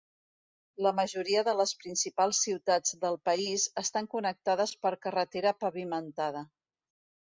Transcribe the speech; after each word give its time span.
La 0.85 0.91
majoria 0.99 1.43
de 1.49 1.53
les 1.59 1.73
principals 1.83 2.39
ciutats 2.47 2.97
del 3.03 3.19
país 3.29 3.67
estan 3.85 4.09
connectades 4.15 4.75
per 4.87 4.97
carretera 5.07 5.57
pavimentada. 5.67 6.43